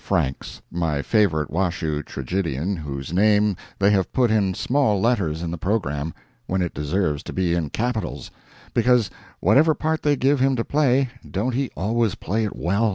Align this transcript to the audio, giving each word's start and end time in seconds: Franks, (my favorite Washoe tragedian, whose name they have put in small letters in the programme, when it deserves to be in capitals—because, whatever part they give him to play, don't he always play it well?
Franks, 0.03 0.63
(my 0.71 1.03
favorite 1.03 1.51
Washoe 1.51 2.01
tragedian, 2.01 2.75
whose 2.77 3.13
name 3.13 3.55
they 3.77 3.91
have 3.91 4.11
put 4.11 4.31
in 4.31 4.55
small 4.55 4.99
letters 4.99 5.43
in 5.43 5.51
the 5.51 5.59
programme, 5.59 6.11
when 6.47 6.59
it 6.63 6.73
deserves 6.73 7.21
to 7.21 7.31
be 7.33 7.53
in 7.53 7.69
capitals—because, 7.69 9.11
whatever 9.41 9.75
part 9.75 10.01
they 10.01 10.15
give 10.15 10.39
him 10.39 10.55
to 10.55 10.63
play, 10.65 11.11
don't 11.29 11.53
he 11.53 11.69
always 11.77 12.15
play 12.15 12.43
it 12.43 12.55
well? 12.55 12.89